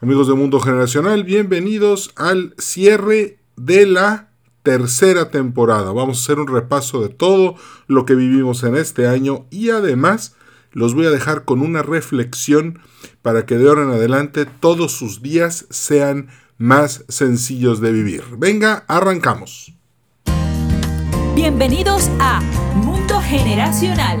[0.00, 4.28] Amigos de Mundo Generacional, bienvenidos al cierre de la
[4.62, 5.90] tercera temporada.
[5.90, 7.56] Vamos a hacer un repaso de todo
[7.88, 10.36] lo que vivimos en este año y además
[10.70, 12.78] los voy a dejar con una reflexión
[13.22, 16.28] para que de ahora en adelante todos sus días sean
[16.58, 18.22] más sencillos de vivir.
[18.38, 19.74] Venga, arrancamos.
[21.34, 22.40] Bienvenidos a
[22.76, 24.20] Mundo Generacional,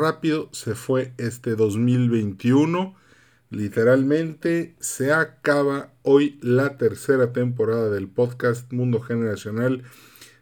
[0.00, 2.96] Rápido se fue este 2021.
[3.50, 9.82] Literalmente se acaba hoy la tercera temporada del podcast Mundo Generacional.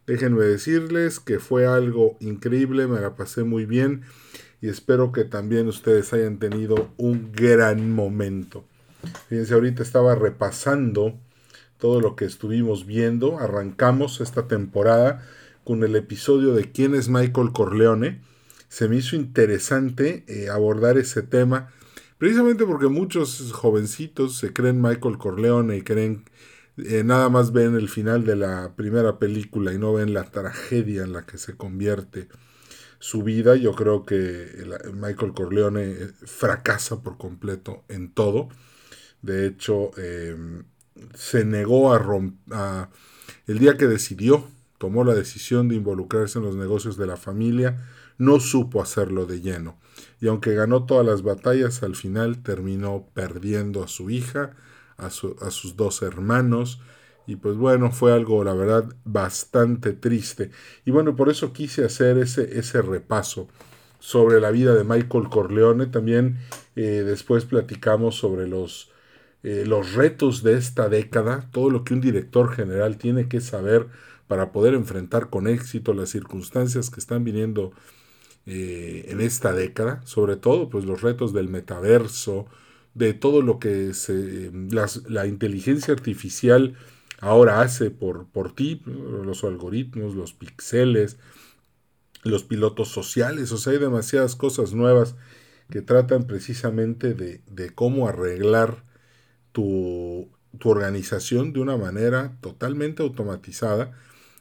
[0.06, 4.02] Déjenme decirles que fue algo increíble, me la pasé muy bien
[4.60, 8.64] y espero que también ustedes hayan tenido un gran momento.
[9.28, 11.18] Fíjense, ahorita estaba repasando
[11.78, 13.38] todo lo que estuvimos viendo.
[13.38, 15.26] Arrancamos esta temporada
[15.64, 18.20] con el episodio de quién es Michael Corleone
[18.68, 21.72] se me hizo interesante eh, abordar ese tema,
[22.18, 26.24] precisamente porque muchos jovencitos se creen Michael Corleone y creen,
[26.76, 31.02] eh, nada más ven el final de la primera película y no ven la tragedia
[31.02, 32.28] en la que se convierte
[32.98, 33.56] su vida.
[33.56, 34.48] Yo creo que
[34.94, 38.48] Michael Corleone eh, fracasa por completo en todo.
[39.22, 40.64] De hecho, em,
[41.14, 42.88] se negó a, romper,
[43.46, 47.78] el día que decidió, tomó la decisión de involucrarse en los negocios de la familia,
[48.18, 49.78] no supo hacerlo de lleno,
[50.20, 54.56] y aunque ganó todas las batallas, al final terminó perdiendo a su hija,
[54.96, 56.80] a, sus dos hermanos,
[57.26, 60.50] y pues bueno, fue algo, la verdad, bastante triste.
[60.84, 63.48] Y bueno, por eso quise hacer ese, ese repaso
[63.98, 65.86] sobre la vida de Michael Corleone.
[65.86, 66.38] También
[66.74, 68.90] eh, después platicamos sobre los,
[69.42, 73.88] eh, los retos de esta década, todo lo que un director general tiene que saber
[74.26, 77.72] para poder enfrentar con éxito las circunstancias que están viniendo
[78.50, 82.46] eh, en esta década, sobre todo pues los retos del metaverso,
[82.94, 84.50] de todo lo que se,
[85.08, 86.74] la inteligencia artificial
[87.20, 91.18] ahora hace por, por ti, los algoritmos, los pixeles,
[92.24, 95.14] los pilotos sociales, o sea, hay demasiadas cosas nuevas
[95.70, 98.82] que tratan precisamente de, de cómo arreglar
[99.52, 103.92] tu, tu organización de una manera totalmente automatizada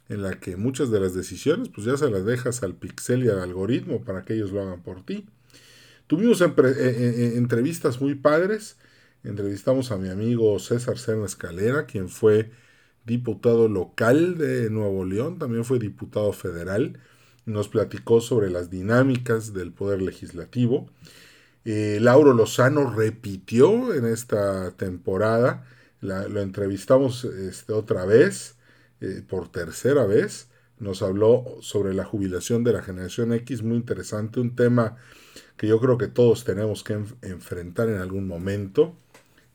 [0.09, 3.29] en la que muchas de las decisiones pues ya se las dejas al pixel y
[3.29, 5.25] al algoritmo para que ellos lo hagan por ti.
[6.07, 8.77] Tuvimos eh, eh, eh, entrevistas muy padres.
[9.23, 12.51] Entrevistamos a mi amigo César Serna Escalera, quien fue
[13.05, 16.99] diputado local de Nuevo León, también fue diputado federal.
[17.45, 20.89] Nos platicó sobre las dinámicas del poder legislativo.
[21.65, 25.65] Lauro Lozano repitió en esta temporada.
[25.99, 28.56] lo entrevistamos este, otra vez
[29.01, 30.49] eh, por tercera vez.
[30.79, 34.97] Nos habló sobre la jubilación de la generación X, muy interesante, un tema
[35.55, 38.95] que yo creo que todos tenemos que enfrentar en algún momento.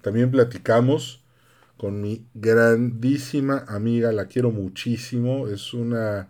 [0.00, 1.22] También platicamos
[1.76, 6.28] con mi grandísima amiga, la quiero muchísimo, es una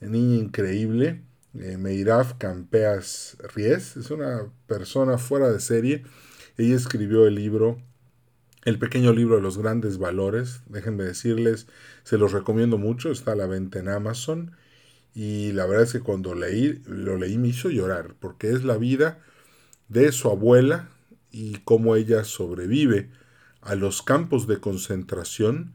[0.00, 1.22] niña increíble,
[1.54, 6.04] eh, Meiraf Campeas Ries, es una persona fuera de serie.
[6.58, 7.78] Ella escribió el libro
[8.66, 10.60] el pequeño libro de los grandes valores.
[10.66, 11.68] Déjenme decirles,
[12.06, 14.52] se los recomiendo mucho, está a la venta en Amazon.
[15.12, 18.76] Y la verdad es que cuando leí, lo leí me hizo llorar, porque es la
[18.76, 19.18] vida
[19.88, 20.88] de su abuela
[21.32, 23.10] y cómo ella sobrevive
[23.60, 25.74] a los campos de concentración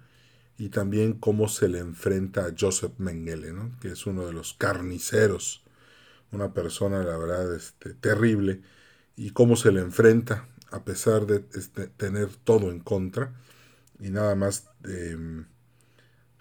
[0.57, 5.65] y también cómo se le enfrenta a Joseph Mengele, que es uno de los carniceros,
[6.31, 8.61] una persona, la verdad, este, terrible,
[9.17, 13.33] y cómo se le enfrenta a pesar de este, tener todo en contra
[13.99, 15.45] y nada más em,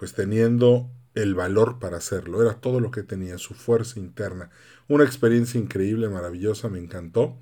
[0.01, 2.41] pues teniendo el valor para hacerlo.
[2.41, 4.49] Era todo lo que tenía, su fuerza interna.
[4.89, 7.39] Una experiencia increíble, maravillosa, me encantó.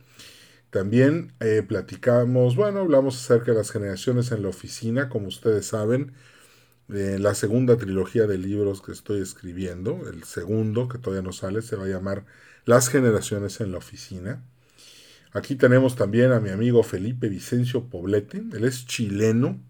[0.70, 6.14] También eh, platicamos, bueno, hablamos acerca de las generaciones en la oficina, como ustedes saben,
[6.88, 11.76] la segunda trilogía de libros que estoy escribiendo, el segundo que todavía no sale, se
[11.76, 12.24] va a llamar
[12.64, 14.42] Las generaciones en la oficina.
[15.32, 19.60] Aquí tenemos también a mi amigo Felipe Vicencio Poblete, él es chileno,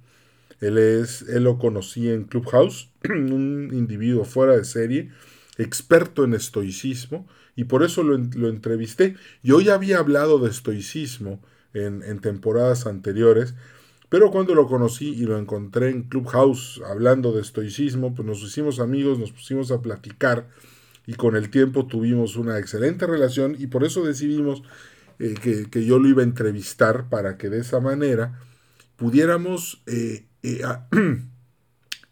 [0.61, 5.11] él, es, él lo conocí en Clubhouse, un individuo fuera de serie,
[5.57, 7.27] experto en estoicismo,
[7.57, 8.15] y por eso lo,
[8.49, 9.17] entrevisté.
[9.43, 11.41] Yo ya había hablado de estoicismo
[11.75, 13.55] en, en temporadas anteriores,
[14.11, 18.81] Pero cuando lo conocí y lo encontré en Clubhouse hablando de estoicismo, pues nos hicimos
[18.81, 20.49] amigos, nos pusimos a platicar
[21.09, 24.63] y con el tiempo tuvimos una excelente relación y por eso decidimos
[25.19, 25.35] eh,
[25.71, 28.39] que, yo lo iba a entrevistar para que de esa manera
[28.97, 30.63] pudiéramos eh, eh,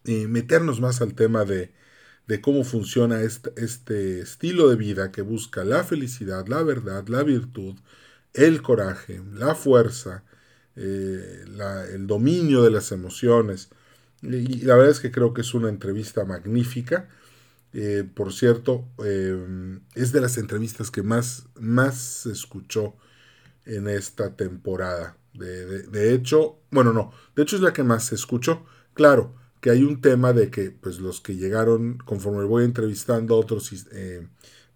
[0.28, 1.72] meternos más al tema de,
[2.26, 7.22] de cómo funciona este, este, estilo de vida que busca la felicidad, la verdad, la
[7.22, 7.76] virtud,
[8.34, 10.24] el coraje, la fuerza,
[10.76, 11.44] eh,
[11.92, 13.70] el dominio de las emociones.
[14.22, 17.08] Y, la verdad es que creo que es una entrevista magnífica.
[17.72, 22.96] Eh, por cierto, eh, es de las entrevistas que más, más se escuchó
[23.64, 25.16] en esta temporada.
[25.38, 28.64] De, de, hecho, bueno, no, de hecho es la que más se escuchó.
[28.94, 33.72] Claro, que hay un tema de que pues los que llegaron conforme voy entrevistando otros
[33.92, 34.26] eh,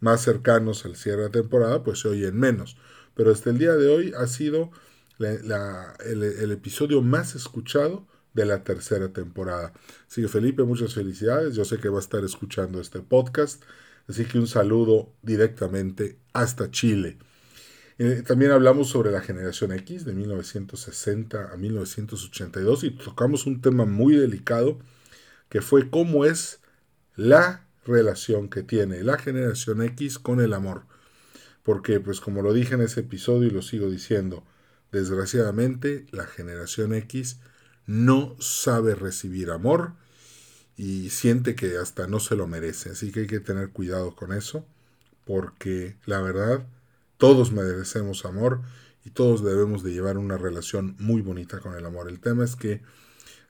[0.01, 2.77] más cercanos al cierre de la temporada pues se oyen menos
[3.15, 4.71] pero hasta el día de hoy ha sido
[5.19, 9.75] el, episodio más escuchado de la tercera temporada.
[10.09, 11.55] Así que Felipe, muchas felicidades.
[11.55, 13.63] Yo sé que va a estar escuchando este podcast.
[14.09, 17.19] Así que un saludo directamente hasta Chile.
[18.03, 23.85] Eh, también hablamos sobre la generación X de 1960 a 1982 y tocamos un tema
[23.85, 24.79] muy delicado
[25.51, 26.61] que fue cómo es
[27.15, 30.85] la relación que tiene la generación X con el amor.
[31.63, 34.45] Porque, pues como lo dije en ese episodio y lo sigo diciendo,
[34.93, 37.41] desgraciadamente la generación X
[37.85, 39.93] no sabe recibir amor
[40.75, 42.93] y siente que hasta no se lo merece.
[42.93, 44.65] Así que hay que tener cuidado con eso,
[45.27, 46.65] porque la verdad
[47.21, 48.63] todos merecemos amor
[49.05, 52.09] y todos debemos de llevar una relación muy bonita con el amor.
[52.09, 52.81] El tema es que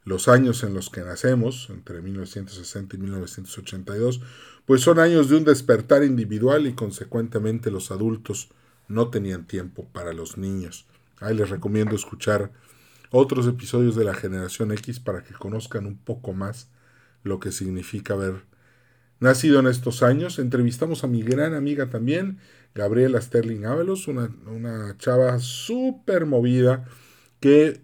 [0.05, 4.23] los años en los que nacemos, entre 1960 y 1982,
[4.67, 8.49] pues son años de un despertar individual y consecuentemente los adultos
[8.89, 10.87] no tenían tiempo para los niños.
[11.21, 12.51] Ahí les recomiendo escuchar
[13.11, 16.69] otros episodios de la generación X para que conozcan un poco más
[17.23, 18.50] lo que significa haber
[19.21, 20.39] nacido en estos años.
[20.39, 22.39] Entrevistamos a mi gran amiga también,
[22.75, 26.85] Gabriela Sterling Ávelos, una, una chava súper movida
[27.39, 27.83] que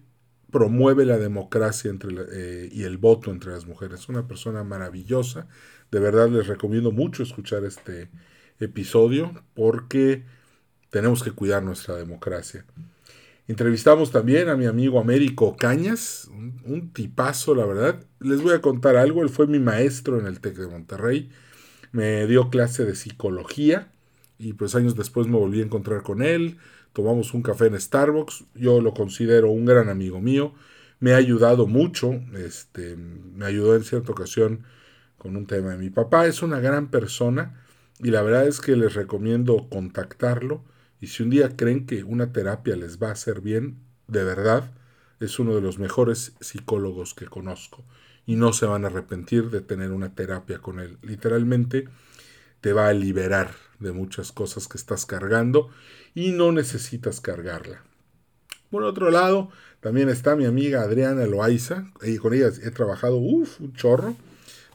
[0.51, 4.09] promueve la democracia entre eh, y el voto entre las mujeres.
[4.09, 5.47] Una persona maravillosa.
[5.91, 8.09] De verdad les recomiendo mucho escuchar este
[8.59, 10.25] episodio porque
[10.89, 12.65] tenemos que cuidar nuestra democracia.
[13.47, 18.03] Entrevistamos también a mi amigo Américo Cañas, un, un, tipazo, la verdad.
[18.19, 21.29] Les voy a contar algo, él fue mi maestro en el TEC de Monterrey,
[21.93, 23.89] me dio clase de psicología
[24.37, 26.57] y pues años después me volví a encontrar con él,
[26.91, 30.53] tomamos un café en Starbucks, yo lo considero un gran amigo mío,
[30.99, 34.63] me ha ayudado mucho, este, me ayudó en cierta ocasión
[35.17, 37.63] con un tema de mi papá, es una gran persona
[37.99, 40.63] y la verdad es que les recomiendo contactarlo
[40.99, 44.71] y si un día creen que una terapia les va a hacer bien, de verdad,
[45.19, 47.83] es uno de los mejores psicólogos que conozco
[48.25, 50.97] y no se van a arrepentir de tener una terapia con él.
[51.01, 51.87] Literalmente
[52.61, 55.69] te va a liberar de muchas cosas que estás cargando
[56.13, 57.83] y no necesitas cargarla.
[58.69, 59.49] Por otro lado,
[59.79, 64.15] también está mi amiga Adriana Loaiza, y con ella he trabajado uf, un chorro,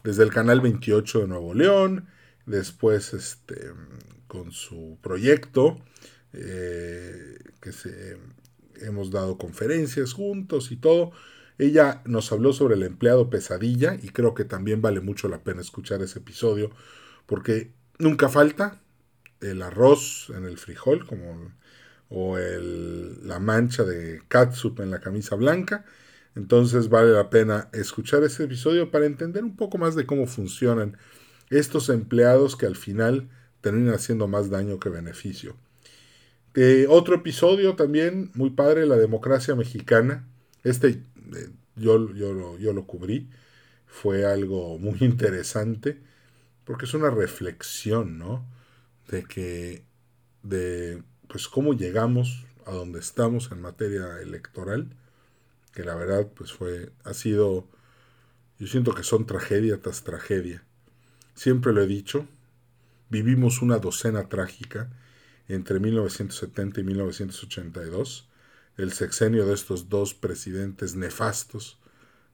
[0.03, 2.07] desde el canal 28 de Nuevo León,
[2.47, 3.73] después este,
[4.27, 5.79] con su proyecto,
[6.33, 8.19] eh, que se,
[8.81, 11.13] hemos dado conferencias juntos y todo.
[11.59, 15.61] Ella nos habló sobre el empleado pesadilla y creo que también vale mucho la pena
[15.61, 16.71] escuchar ese episodio
[17.27, 18.81] porque nunca falta
[19.41, 21.53] el arroz en el frijol como
[22.09, 25.85] o el, la mancha de catsup en la camisa blanca.
[26.35, 30.97] Entonces vale la pena escuchar ese episodio para entender un poco más de cómo funcionan
[31.51, 33.29] estos empleados que al final
[33.61, 35.57] terminan haciendo más daño que beneficio.
[36.55, 40.29] Eh, otro episodio también muy padre, la democracia mexicana.
[40.65, 43.31] Este eh, yo, yo, yo lo cubrí.
[43.87, 46.01] Fue algo muy interesante
[46.65, 48.47] porque es una reflexión, ¿no?
[49.09, 49.85] De que,
[50.43, 54.95] de, pues, cómo llegamos a donde estamos en materia electoral,
[55.75, 57.69] que la verdad, pues, fue, ha sido,
[58.59, 60.63] yo siento que son tragedia tras tragedia.
[61.35, 62.27] Siempre lo he dicho,
[63.11, 64.91] vivimos una docena trágica
[65.49, 68.29] entre 1970 y 1982,
[68.77, 71.79] el sexenio de estos dos presidentes nefastos,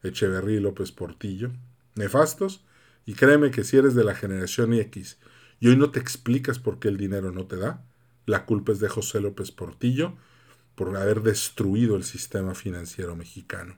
[0.02, 1.50] Echeverría y López Portillo,
[1.94, 2.64] nefastos,
[3.06, 5.18] y créeme que si eres de la generación X
[5.60, 7.84] y hoy no te explicas por qué el dinero no te da,
[8.26, 10.14] la culpa es de José López Portillo
[10.74, 13.76] por haber destruido el sistema financiero mexicano.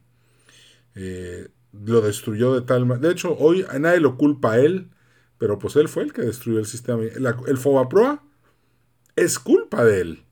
[0.95, 3.09] Eh, lo destruyó de tal manera.
[3.09, 4.91] De hecho, hoy nadie lo culpa a él,
[5.39, 7.03] pero pues él fue el que destruyó el sistema.
[7.03, 8.23] el Fobaproa
[9.21, 10.25] es culpa de él,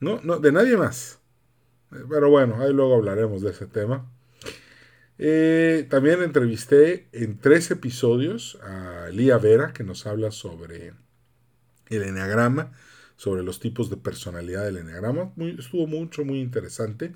[0.00, 1.18] no, no, de nadie más.
[1.90, 4.10] Pero bueno, ahí luego hablaremos de ese tema.
[5.18, 10.92] Eh, también entrevisté en tres episodios a Lía Vera, que nos habla sobre
[11.88, 12.72] el eneagrama,
[13.16, 15.32] sobre los tipos de personalidad del eneagrama.
[15.58, 17.14] estuvo mucho, muy interesante.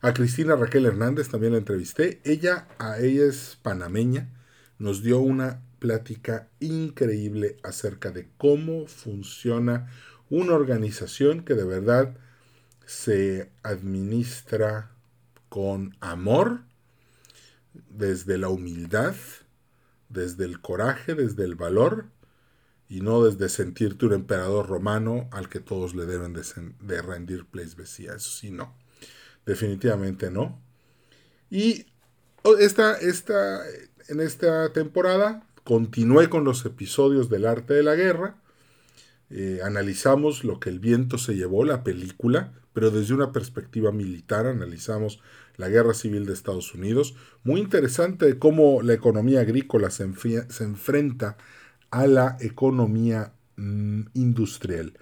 [0.00, 2.20] A Cristina Raquel Hernández también la entrevisté.
[2.24, 4.28] Ella, a ella es panameña,
[4.78, 9.90] nos dio una plática increíble acerca de cómo funciona
[10.30, 12.16] una organización que de verdad
[12.86, 14.90] se administra
[15.48, 16.62] con amor,
[17.90, 19.14] desde la humildad,
[20.08, 22.06] desde el coraje, desde el valor,
[22.88, 28.14] y no desde sentirte un emperador romano al que todos le deben de, rendir pleitesía.
[28.14, 28.74] Eso sí, no.
[29.44, 30.60] Definitivamente no.
[31.50, 31.86] Y
[32.58, 33.62] esta, esta,
[34.08, 38.36] en esta temporada continué con los episodios del arte de la guerra.
[39.28, 44.46] Eh, analizamos lo que el viento se llevó, la película, pero desde una perspectiva militar.
[44.46, 45.20] Analizamos
[45.58, 47.16] la guerra civil de Estados Unidos.
[47.44, 51.36] Muy interesante cómo la economía agrícola se, enfrenta
[51.90, 54.94] a la economía mm, industrial.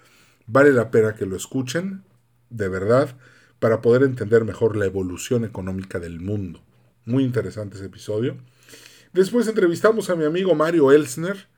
[0.49, 2.03] Vale la pena que lo escuchen,
[2.51, 3.17] de verdad,
[3.61, 6.61] para poder entender mejor la evolución económica del mundo.
[7.05, 8.37] Muy interesante ese episodio.
[9.17, 11.49] Después entrevistamos a mi amigo Mario Elsner,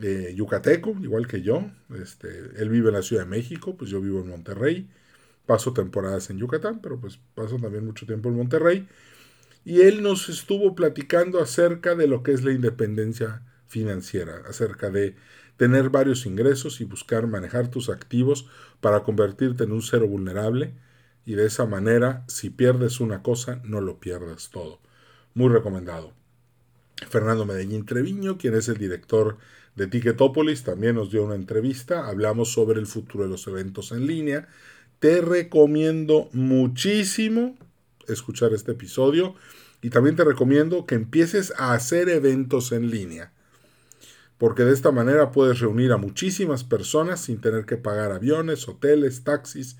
[0.00, 1.68] eh, yucateco, igual que yo.
[2.00, 2.28] Este,
[2.62, 4.88] él vive en la Ciudad de México, pues yo vivo en Monterrey.
[5.44, 8.86] Paso temporadas en Yucatán, pero pues paso también mucho tiempo en Monterrey.
[9.64, 15.16] Y él nos estuvo platicando acerca de lo que es la independencia financiera, acerca de
[15.56, 18.48] tener varios ingresos y buscar manejar tus activos
[18.80, 20.76] para convertirte en un cero vulnerable
[21.26, 24.80] y de esa manera, si pierdes una cosa, no lo pierdas todo.
[25.34, 26.21] Muy recomendado.
[27.08, 29.38] Fernando Medellín Treviño, quien es el director
[29.74, 32.08] de Ticketopolis, también nos dio una entrevista.
[32.08, 34.48] Hablamos sobre el futuro de los eventos en línea.
[34.98, 37.56] Te recomiendo muchísimo
[38.08, 39.34] escuchar este episodio
[39.80, 43.32] y también te recomiendo que empieces a hacer eventos en línea
[44.42, 49.22] porque de esta manera puedes reunir a muchísimas personas sin tener que pagar aviones, hoteles,
[49.22, 49.76] taxis,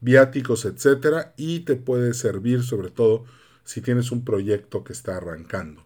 [0.00, 1.32] viáticos, etc.
[1.36, 3.26] Y te puede servir sobre todo
[3.64, 5.85] si tienes un proyecto que está arrancando.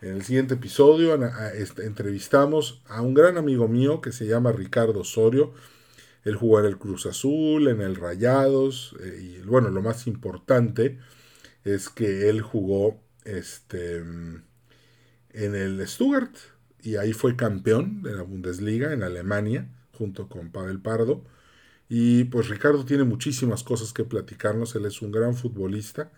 [0.00, 1.18] En el siguiente episodio
[1.54, 5.52] este, entrevistamos a un gran amigo mío que se llama Ricardo Osorio.
[6.22, 10.98] Él jugó en el Cruz Azul, en el Rayados, eh, y bueno, lo más importante
[11.64, 14.44] es que él jugó este, en
[15.32, 16.36] el Stuttgart,
[16.80, 21.24] y ahí fue campeón de la Bundesliga en Alemania junto con Pavel Pardo.
[21.88, 26.12] Y pues Ricardo tiene muchísimas cosas que platicarnos, él es un gran futbolista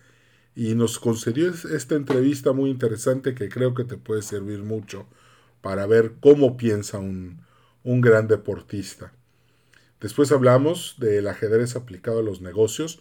[0.55, 5.07] y nos concedió esta entrevista muy interesante que creo que te puede servir mucho
[5.61, 7.41] para ver cómo piensa un,
[7.83, 9.13] un gran deportista.
[9.99, 12.99] Después hablamos del ajedrez aplicado a los negocios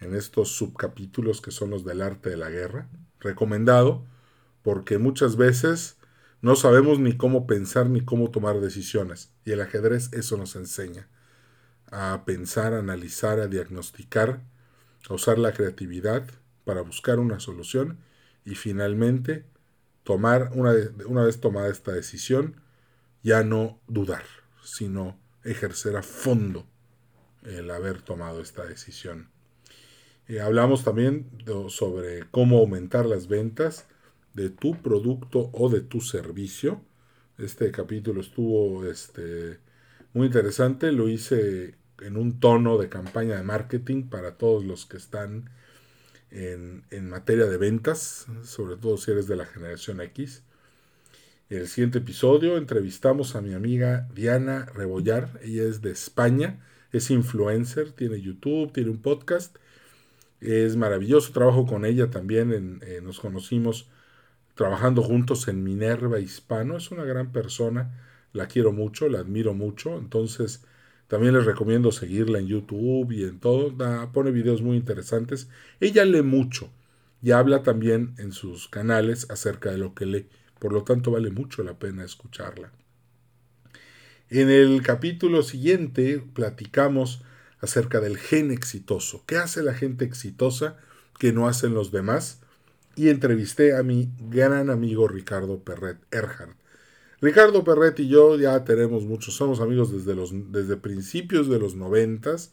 [0.00, 2.88] en estos subcapítulos que son los del arte de la guerra.
[3.20, 4.04] Recomendado
[4.62, 5.96] porque muchas veces
[6.40, 11.08] no sabemos ni cómo pensar ni cómo tomar decisiones, y el ajedrez eso nos enseña,
[11.90, 14.42] a pensar, a analizar, a diagnosticar,
[15.08, 16.24] a usar la creatividad
[16.64, 17.98] para buscar una solución
[18.44, 19.44] y finalmente
[20.04, 20.72] tomar una,
[21.06, 22.60] una vez tomada esta decisión,
[23.22, 24.24] ya no dudar,
[24.64, 26.66] sino ejercer a fondo
[27.44, 29.28] el haber tomado esta decisión.
[30.28, 31.28] Eh, hablamos también
[31.68, 33.86] sobre cómo aumentar las ventas
[34.34, 36.80] de tu producto o de tu servicio.
[37.38, 39.58] Este capítulo estuvo este,
[40.14, 44.96] muy interesante, lo hice en un tono de campaña de marketing para todos los que
[44.96, 45.50] están
[46.32, 50.42] en, en materia de ventas, sobre todo si eres de la generación X.
[51.50, 57.10] En el siguiente episodio entrevistamos a mi amiga Diana Rebollar, ella es de España, es
[57.10, 59.56] influencer, tiene YouTube, tiene un podcast,
[60.40, 63.88] es maravilloso, trabajo con ella también, eh, nos conocimos
[64.54, 66.76] trabajando juntos en Minerva Hispano.
[66.76, 67.92] Es una gran persona,
[68.32, 69.98] la quiero mucho, la admiro mucho.
[69.98, 70.64] Entonces,
[71.12, 73.76] también les recomiendo seguirla en YouTube y en todo.
[74.14, 75.46] Pone videos muy interesantes.
[75.78, 76.70] Ella lee mucho
[77.20, 80.30] y habla también en sus canales acerca de lo que lee.
[80.58, 82.72] Por lo tanto, vale mucho la pena escucharla.
[84.30, 87.20] En el capítulo siguiente platicamos
[87.60, 89.22] acerca del gen exitoso.
[89.26, 90.78] ¿Qué hace la gente exitosa
[91.18, 92.40] que no hacen los demás?
[92.94, 96.56] y entrevisté a mi gran amigo Ricardo Perret Erhard.
[97.22, 101.76] Ricardo Perret y yo ya tenemos muchos, somos amigos desde, los, desde principios de los
[101.76, 102.52] noventas.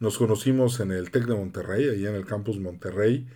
[0.00, 3.26] Nos conocimos en el TEC de Monterrey, allá en el campus Monterrey,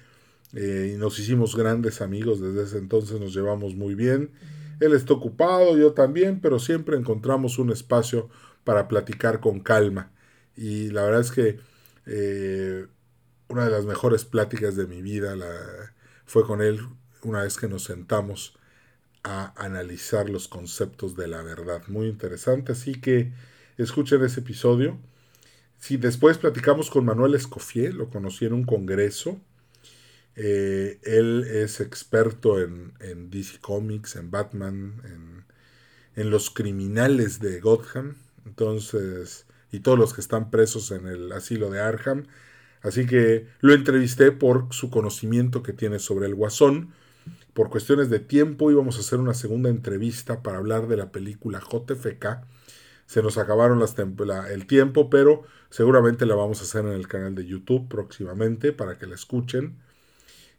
[0.52, 4.32] eh, y nos hicimos grandes amigos desde ese entonces, nos llevamos muy bien.
[4.80, 8.28] Él está ocupado, yo también, pero siempre encontramos un espacio
[8.62, 10.12] para platicar con calma.
[10.58, 11.58] Y la verdad es que
[12.04, 12.86] eh,
[13.48, 15.94] una de las mejores pláticas de mi vida la,
[16.26, 16.80] fue con él
[17.22, 18.59] una vez que nos sentamos
[19.22, 21.82] a analizar los conceptos de la verdad.
[21.88, 23.32] Muy interesante, así que
[23.76, 24.98] escuchen ese episodio.
[25.78, 29.40] Si después platicamos con Manuel Escoffier, lo conocí en un congreso.
[30.36, 32.92] Eh, él es experto en,
[33.30, 35.44] DC Comics, en Batman, en,
[36.16, 38.16] en, los criminales de Gotham.
[38.46, 42.26] Entonces, y todos los que están presos en el asilo de Arkham.
[42.82, 46.92] Así que lo entrevisté por su conocimiento que tiene sobre el Guasón.
[47.52, 51.60] Por cuestiones de tiempo íbamos a hacer una segunda entrevista para hablar de la película
[51.60, 52.44] JFK.
[53.06, 57.34] Se nos acabaron las el tiempo, pero seguramente la vamos a hacer en el canal
[57.34, 59.78] de YouTube próximamente para que la escuchen.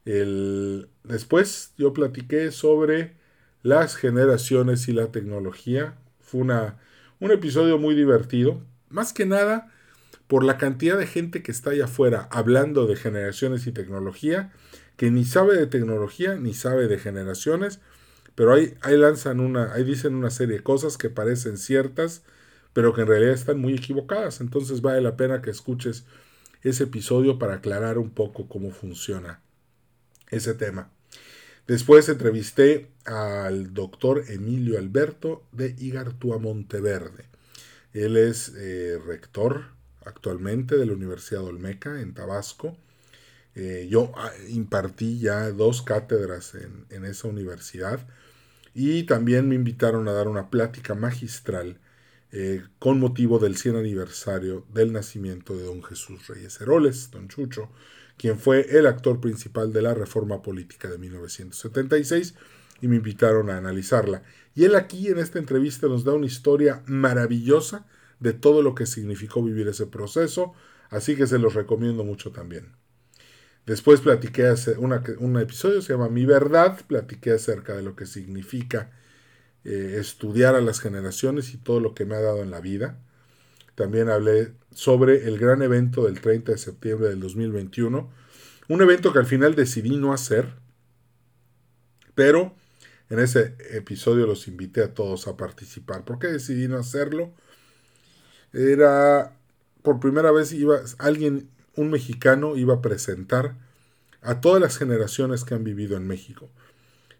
[0.03, 3.15] Después yo platiqué sobre
[3.63, 5.95] las generaciones y la tecnología.
[6.19, 6.77] Fue una,
[7.19, 8.61] un episodio muy divertido.
[8.89, 9.71] Más que nada
[10.27, 14.51] por la cantidad de gente que está allá afuera hablando de generaciones y tecnología,
[15.01, 17.79] que ni sabe de tecnología ni sabe de generaciones,
[18.35, 22.21] pero ahí, ahí lanzan una, ahí dicen una serie de cosas que parecen ciertas,
[22.71, 24.41] pero que en realidad están muy equivocadas.
[24.41, 26.05] Entonces vale la pena que escuches
[26.61, 29.41] ese episodio para aclarar un poco cómo funciona
[30.29, 30.91] ese tema.
[31.65, 37.25] Después entrevisté al doctor Emilio Alberto de Igartua Monteverde.
[37.93, 39.63] Él es eh, rector
[40.05, 42.77] actualmente de la Universidad Olmeca en Tabasco.
[43.55, 48.07] Eh, yo ah, impartí ya dos cátedras en, esa universidad
[48.73, 51.79] y también me invitaron a dar una plática magistral
[52.31, 57.69] eh, con motivo del 100 aniversario del nacimiento de don Jesús Reyes Heroles, don Chucho,
[58.17, 62.35] quien fue el actor principal de la reforma política de 1976
[62.81, 64.23] y me invitaron a analizarla.
[64.55, 67.85] Y él aquí en esta entrevista nos da una historia maravillosa
[68.19, 70.53] de todo lo que significó vivir ese proceso,
[70.89, 72.80] así que se los recomiendo mucho también.
[73.65, 78.91] Después platiqué un episodio, se llama Mi Verdad, platiqué acerca de lo que significa
[79.63, 82.99] eh, estudiar a las generaciones y todo lo que me ha dado en la vida.
[83.75, 88.11] También hablé sobre el gran evento del 30 de septiembre del 2021,
[88.67, 90.53] un evento que al final decidí no hacer,
[92.15, 92.55] pero
[93.09, 96.03] en ese episodio los invité a todos a participar.
[96.03, 97.33] ¿Por qué decidí no hacerlo?
[98.53, 99.37] era
[99.81, 103.55] por primera vez iba alguien, un mexicano, iba a presentar
[104.21, 106.49] a todas las generaciones que han vivido en México.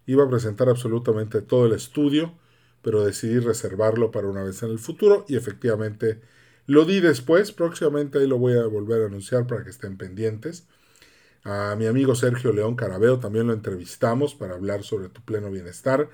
[0.06, 2.34] Iba a presentar absolutamente todo el estudio,
[2.82, 6.20] pero decidí reservarlo para una vez en el futuro y efectivamente
[6.66, 10.66] lo di después, próximamente ahí lo voy a volver a anunciar para que estén pendientes.
[11.44, 16.08] A mi amigo Sergio León Carabeo también lo entrevistamos para hablar sobre tu pleno bienestar.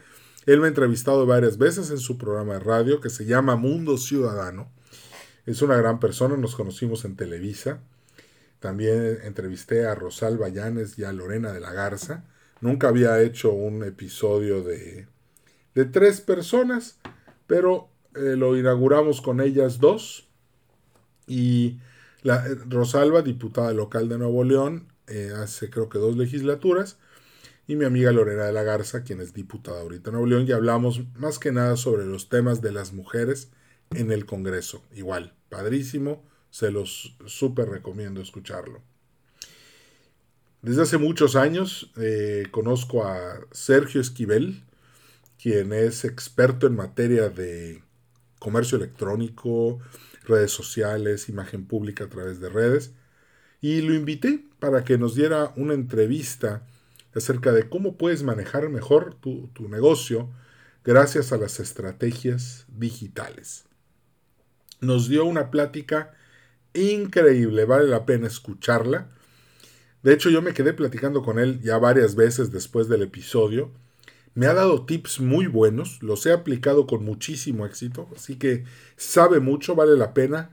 [0.47, 3.99] Él me ha entrevistado varias veces en su programa de radio que se llama Mundo
[3.99, 4.71] Ciudadano
[5.49, 7.81] es una gran persona, nos conocimos en Televisa.
[8.61, 12.25] También entrevisté a Rosalba Llanes y a Lorena de la Garza.
[12.61, 15.07] Nunca había hecho un episodio de,
[15.75, 16.99] de tres personas,
[17.47, 20.29] pero eh, lo inauguramos con ellas dos.
[21.27, 21.79] Y
[22.23, 26.99] la, eh, Rosalba, diputada local de Nuevo León, eh, hace creo que dos legislaturas.
[27.69, 30.53] Y mi amiga Lorena de la Garza, quien es diputada ahorita en Nuevo León, y
[30.53, 33.51] hablamos más que nada sobre los temas de las mujeres
[33.95, 34.83] en el Congreso.
[34.95, 38.83] Igual, padrísimo, se los súper recomiendo escucharlo.
[40.63, 44.65] Desde hace muchos años eh, conozco a Sergio Esquivel,
[45.41, 47.83] quien es experto en materia de
[48.39, 49.79] comercio electrónico,
[50.25, 52.93] redes sociales, imagen pública a través de redes,
[53.61, 56.67] y lo invité para que nos diera una entrevista
[57.15, 60.29] acerca de cómo puedes manejar mejor tu negocio
[60.85, 63.69] gracias a las estrategias digitales
[64.81, 66.15] nos dio una plática
[66.75, 69.11] increíble, vale la pena escucharla.
[70.03, 73.71] De hecho, yo me quedé platicando con él ya varias veces después del episodio.
[74.35, 78.65] Me ha dado tips muy buenos, los he aplicado con muchísimo éxito, así que
[78.97, 80.51] sabe mucho, vale la pena.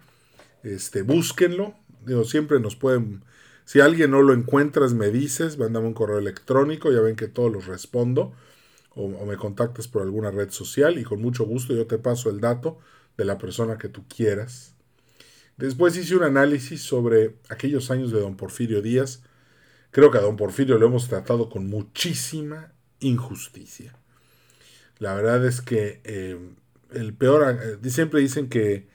[0.64, 1.76] Este, búsquenlo.
[2.06, 3.24] Digo, siempre nos pueden.
[3.66, 7.52] Si alguien no lo encuentras, me dices, mándame un correo electrónico, ya ven que todos
[7.52, 8.34] los respondo.
[8.96, 12.40] O me contactas por alguna red social y con mucho gusto yo te paso el
[12.40, 12.80] dato
[13.18, 14.75] de la persona que tú quieras.
[15.58, 19.24] Después hice un análisis sobre aquellos años de don Porfirio Díaz.
[19.92, 23.96] Creo que a don Porfirio lo hemos tratado con muchísima injusticia.
[25.00, 26.38] La verdad es que eh,
[26.92, 28.88] el peor, eh, siempre dicen que,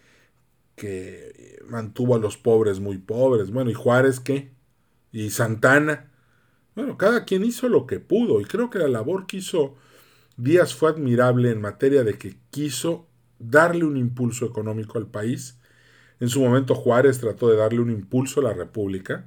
[0.77, 3.51] que mantuvo a los pobres muy pobres.
[3.51, 4.53] Bueno, ¿y Juárez qué?
[5.13, 6.11] ¿Y Santana?
[6.75, 9.77] Bueno, cada quien hizo lo que pudo y creo que la labor que hizo
[10.37, 13.07] Díaz fue admirable en materia de que quiso
[13.39, 15.60] darle un impulso económico al país.
[16.21, 19.27] En su momento Juárez trató de darle un impulso a la República.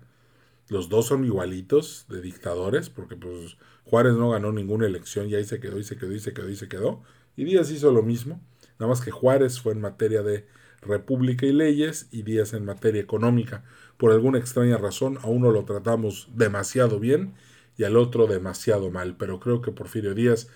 [0.69, 5.43] Los dos son igualitos de dictadores, porque pues Juárez no ganó ninguna elección y ahí
[5.43, 7.01] se quedó y se quedó y se quedó y se quedó.
[7.35, 8.41] Y Díaz hizo lo mismo,
[8.79, 10.45] nada más que Juárez fue en materia de
[10.81, 13.63] república y leyes y Díaz en materia económica.
[13.97, 17.33] Por alguna extraña razón a uno lo tratamos demasiado bien
[17.75, 20.47] y al otro demasiado mal, pero creo que Porfirio Díaz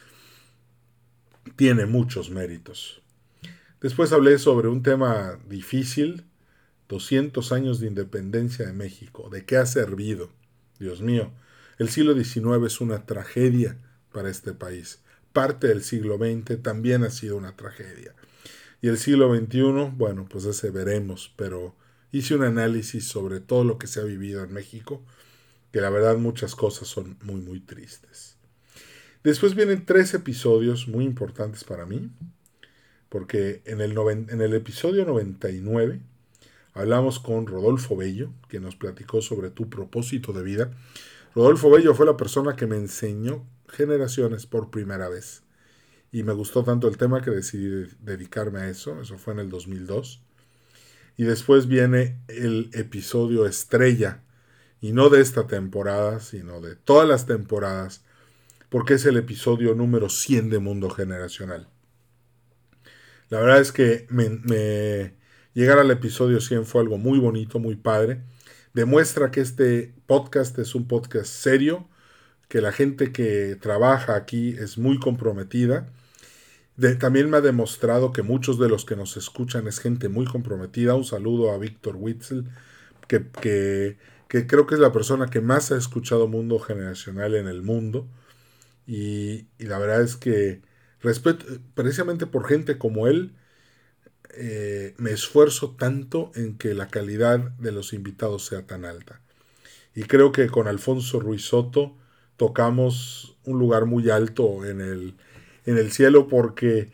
[1.55, 3.01] tiene muchos méritos.
[3.81, 6.25] Después hablé sobre un tema difícil,
[6.89, 9.29] 200 años de independencia de México.
[9.29, 10.29] ¿De qué ha servido?
[10.79, 11.31] Dios mío,
[11.77, 13.77] el siglo XIX es una tragedia
[14.11, 14.99] para este país.
[15.31, 18.15] Parte del siglo XX también ha sido una tragedia.
[18.81, 21.75] Y el siglo XXI, bueno, pues ese veremos, pero
[22.11, 25.03] hice un análisis sobre todo lo que se ha vivido en México,
[25.71, 28.37] que la verdad muchas cosas son muy, muy tristes.
[29.23, 32.09] Después vienen tres episodios muy importantes para mí,
[33.09, 36.01] porque en el, en el episodio 99
[36.73, 40.71] hablamos con Rodolfo Bello, que nos platicó sobre tu propósito de vida.
[41.33, 45.43] Rodolfo Bello fue la persona que me enseñó generaciones por primera vez.
[46.11, 49.01] Y me gustó tanto el tema que decidí dedicarme a eso.
[49.01, 50.21] Eso fue en el 2002.
[51.17, 54.23] Y después viene el episodio estrella.
[54.79, 58.03] Y no de esta temporada, sino de todas las temporadas.
[58.69, 61.67] Porque es el episodio número 100 de Mundo Generacional.
[63.29, 65.13] La verdad es que me,
[65.53, 68.21] llegar al episodio 100 fue algo muy bonito, muy padre.
[68.73, 71.89] Demuestra que este podcast es un podcast serio,
[72.47, 75.89] que la gente que trabaja aquí es muy comprometida.
[76.99, 80.95] también me ha demostrado que muchos de los que nos escuchan es gente muy comprometida.
[80.95, 82.45] Un saludo a Víctor Witzel,
[83.07, 83.97] que, que,
[84.47, 88.07] creo que es la persona que más ha escuchado Mundo Generacional en el mundo.
[88.87, 90.61] Y la verdad es que
[90.99, 93.35] Precisamente por gente como él,
[94.39, 99.21] eh, me esfuerzo tanto en que la calidad de los invitados sea tan alta.
[99.95, 101.95] Y creo que con Alfonso Ruiz Soto
[102.35, 105.15] tocamos un lugar muy alto en el,
[105.65, 106.91] en el cielo porque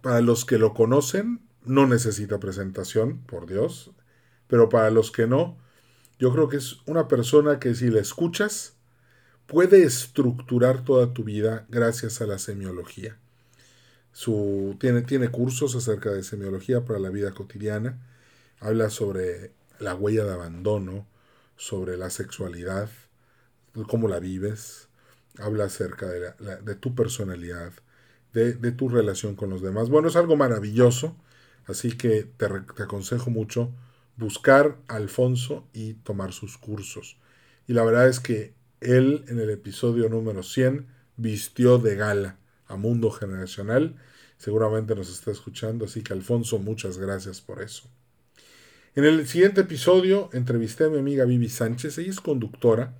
[0.00, 3.90] para los que lo conocen no necesita presentación, por Dios,
[4.46, 5.58] pero para los que no,
[6.18, 8.77] yo creo que es una persona que si la escuchas,
[9.48, 13.16] puede estructurar toda tu vida gracias a la semiología.
[14.12, 17.98] Su, tiene, tiene cursos acerca de semiología para la vida cotidiana.
[18.60, 21.06] Habla sobre la huella de abandono,
[21.56, 22.90] sobre la sexualidad,
[23.88, 24.88] cómo la vives.
[25.38, 26.32] Habla acerca de,
[26.62, 27.72] de tu personalidad,
[28.34, 29.88] de, de, tu relación con los demás.
[29.88, 31.16] Bueno, es algo maravilloso,
[31.66, 33.72] así que te, te aconsejo mucho
[34.16, 37.18] buscar Alfonso y tomar sus cursos.
[37.68, 40.86] Y la verdad es que él en el episodio número 100
[41.16, 42.36] vistió de gala
[42.66, 43.96] a Mundo Generacional.
[44.36, 47.88] Seguramente nos está escuchando, así que Alfonso, muchas gracias por eso.
[48.94, 51.98] En el siguiente episodio entrevisté a mi amiga Vivi Sánchez.
[51.98, 52.94] Ella es conductora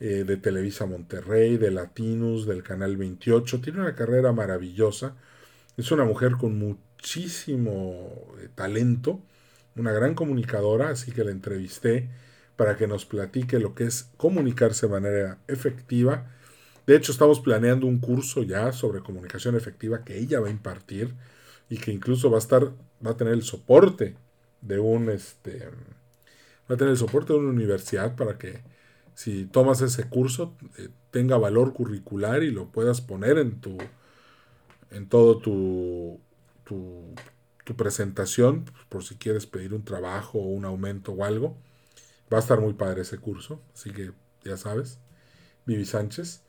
[0.00, 3.60] eh, de Televisa Monterrey, de Latinus, del Canal 28.
[3.60, 5.16] Tiene una carrera maravillosa.
[5.76, 9.22] Es una mujer con muchísimo eh, talento,
[9.76, 12.10] una gran comunicadora, así que la entrevisté
[12.56, 16.30] para que nos platique lo que es comunicarse de manera efectiva.
[16.86, 21.14] De hecho, estamos planeando un curso ya sobre comunicación efectiva que ella va a impartir
[21.68, 22.72] y que incluso va a estar,
[23.04, 24.16] va a tener el soporte
[24.60, 25.68] de un este
[26.70, 28.62] va a tener el soporte de una universidad para que
[29.14, 33.76] si tomas ese curso eh, tenga valor curricular y lo puedas poner en tu
[34.90, 36.20] en todo tu,
[36.64, 37.14] tu,
[37.64, 41.56] tu presentación por si quieres pedir un trabajo o un aumento o algo
[42.32, 44.12] Va a estar muy padre ese curso, así que
[44.44, 44.98] ya sabes,
[45.66, 46.42] Vivi Sánchez.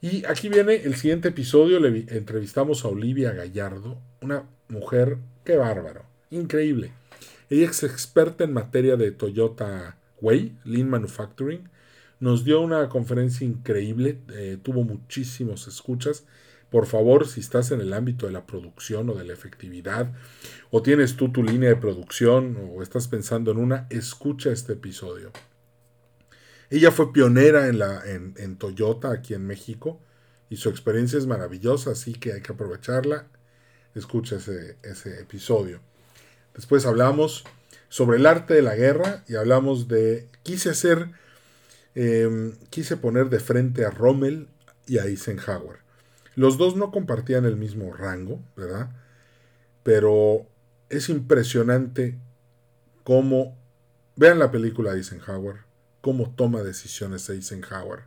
[0.00, 6.04] Y aquí viene el siguiente episodio, le entrevistamos a Olivia Gallardo, una mujer, qué bárbaro,
[6.30, 6.92] increíble.
[7.48, 11.68] Ella es experta en materia de Toyota Way, Lean Manufacturing.
[12.18, 16.24] Nos dio una conferencia increíble, eh, tuvo muchísimos escuchas
[16.70, 20.12] por favor, si estás en el ámbito de la producción o de la efectividad,
[20.70, 25.30] o tienes tú tu línea de producción, o estás pensando en una, escucha este episodio.
[26.68, 30.00] Ella fue pionera en, la, en, Toyota aquí en México
[30.50, 33.28] y su experiencia es maravillosa, así que hay que aprovecharla.
[33.94, 35.80] Escucha ese, ese episodio.
[36.54, 37.44] Después hablamos
[37.88, 41.10] sobre el arte de la guerra y hablamos de, quise hacer,
[41.94, 44.48] em, quise poner de frente a Rommel
[44.86, 45.85] y a Eisenhower.
[46.36, 48.90] Los dos no compartían el mismo rango, ¿verdad?
[49.82, 50.46] Pero
[50.90, 52.18] es impresionante
[53.04, 53.56] cómo,
[54.16, 55.60] vean la película de Eisenhower,
[56.02, 58.00] cómo toma decisiones Eisenhower.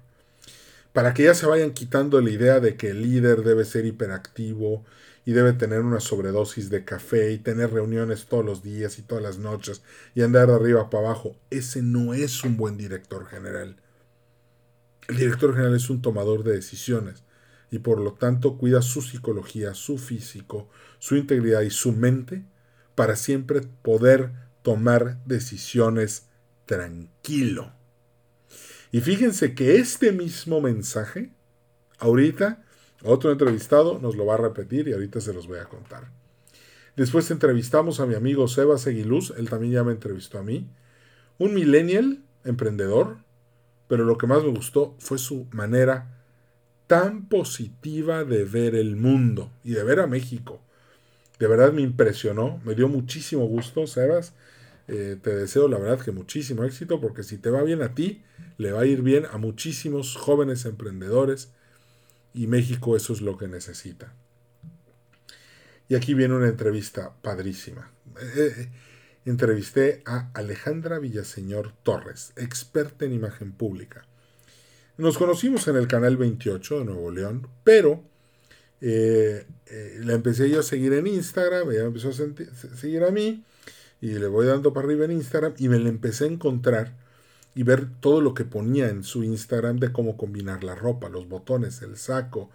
[0.94, 4.86] Para que ya se vayan quitando la idea de que el líder debe ser hiperactivo
[5.26, 9.24] y debe tener una sobredosis de café y tener reuniones todos los días y todas
[9.24, 9.82] las noches
[10.14, 11.36] y andar de arriba para abajo.
[11.50, 13.78] Ese no es un buen director general.
[15.08, 17.24] El director general es un tomador de decisiones
[17.72, 22.46] y por lo tanto cuida su psicología, su físico, su integridad y su mente
[22.96, 26.28] para siempre poder tomar decisiones
[26.66, 27.72] tranquilo.
[28.92, 31.32] Y fíjense que este mismo mensaje,
[32.00, 32.64] ahorita,
[33.04, 36.12] otro entrevistado nos lo va a repetir y ahorita se los voy a contar.
[36.96, 40.70] Después entrevistamos a mi amigo Seba Seguiluz, él también ya me entrevistó a mí.
[41.38, 43.20] Un millennial emprendedor,
[43.88, 46.19] pero lo que más me gustó fue su manera
[46.90, 50.60] tan positiva de ver el mundo y de ver a México.
[51.38, 54.34] De verdad me impresionó, me dio muchísimo gusto, Sebas.
[54.88, 58.24] Eh, te deseo la verdad que muchísimo éxito porque si te va bien a ti,
[58.58, 61.52] le va a ir bien a muchísimos jóvenes emprendedores
[62.34, 64.12] y México eso es lo que necesita.
[65.90, 67.92] Y aquí viene una entrevista padrísima.
[68.20, 68.70] Eh, eh,
[69.26, 74.09] entrevisté a Alejandra Villaseñor Torres, experta en imagen pública.
[75.00, 78.04] Nos conocimos en el canal 28 de Nuevo León, pero
[78.82, 79.48] eh,
[80.02, 83.46] la empecé yo a seguir en Instagram, ella me empezó a seguir a mí,
[84.02, 86.98] y le voy dando para arriba en Instagram, y me la empecé a encontrar
[87.56, 91.30] y ver todo lo que ponía en su Instagram de cómo combinar la ropa, los
[91.30, 92.50] botones, el saco,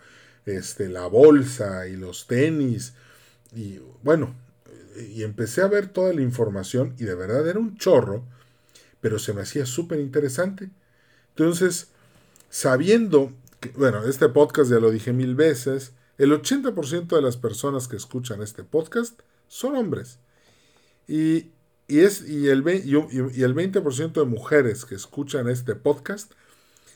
[0.45, 2.93] este, la bolsa y los tenis.
[3.55, 4.35] Y bueno,
[4.99, 8.23] y empecé a ver toda la información y de verdad era un chorro,
[9.01, 10.69] pero se me hacía súper interesante.
[11.31, 11.94] Entonces,
[12.55, 17.89] sabiendo que, bueno, este podcast ya lo dije mil veces, el 80% de las personas
[17.89, 20.21] que escuchan este podcast son hombres.
[21.09, 21.51] Y
[21.89, 26.33] y, es, y, el, y, el 20% de mujeres que escuchan este podcast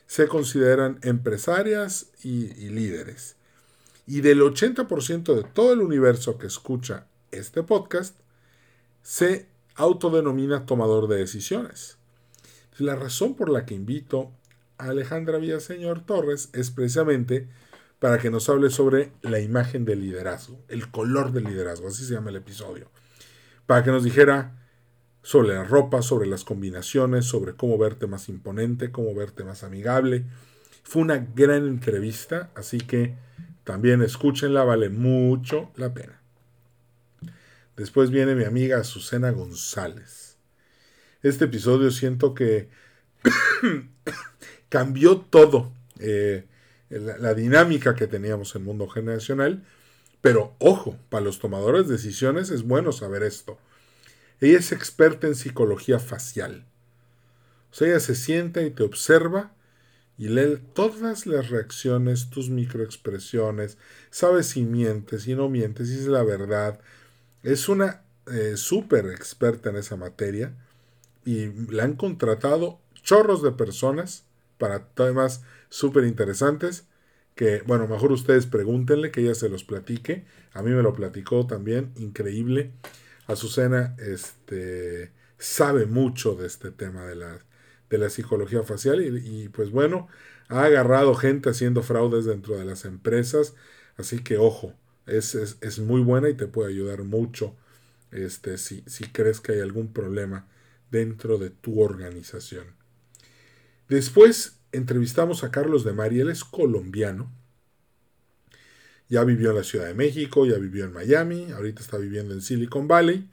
[0.06, 3.34] se consideran empresarias y, y líderes.
[4.06, 8.16] Y del 80% de todo el universo que escucha este podcast,
[9.02, 11.98] se autodenomina tomador de decisiones.
[12.78, 14.30] La razón por la que invito
[14.78, 17.48] Alejandra Villaseñor Torres es precisamente
[17.98, 22.14] para que nos hable sobre la imagen del liderazgo, el color del liderazgo, así se
[22.14, 22.90] llama el episodio.
[23.66, 24.58] Para que nos dijera
[25.22, 30.24] sobre la ropa, sobre las combinaciones, sobre cómo verte más imponente, cómo verte más amigable.
[30.84, 33.16] Fue una gran entrevista, así que
[33.64, 36.22] también escúchenla, vale mucho la pena.
[37.76, 40.38] Después viene mi amiga Azucena González.
[41.22, 42.70] Este episodio siento que
[44.68, 46.44] cambió todo, eh,
[46.90, 49.64] la, dinámica que teníamos en el mundo generacional,
[50.20, 53.59] pero ojo, para los tomadores de decisiones es bueno saber esto
[54.40, 56.64] ella es experta en psicología facial.
[57.70, 59.52] O sea, ella se sienta y te observa
[60.16, 63.78] y lee todas las reacciones, tus microexpresiones,
[64.11, 66.81] sabe si mientes, si no mientes, si es la verdad.
[67.42, 70.54] Es una eh, súper experta en esa materia
[71.24, 74.24] y la han contratado chorros de personas
[74.58, 76.86] para temas súper interesantes
[77.38, 80.24] que, bueno, mejor ustedes pregúntenle que ella se los platique.
[80.52, 82.72] A mí me lo platicó también, increíble.
[83.28, 87.38] Azucena este, sabe mucho de este tema de la,
[87.90, 90.08] de la psicología facial y, pues bueno,
[90.48, 93.54] ha agarrado gente haciendo fraudes dentro de las empresas,
[93.96, 94.74] así que ojo,
[95.06, 97.54] es, es, muy buena y te puede ayudar mucho
[98.10, 100.48] este, si, si crees que hay algún problema
[100.90, 102.77] dentro de tu organización.
[103.88, 107.33] Después entrevistamos a Carlos de Mari, él es colombiano,
[109.09, 112.42] ya vivió en la Ciudad de México, ya vivió en Miami, ahorita está viviendo en
[112.42, 113.31] Silicon Valley.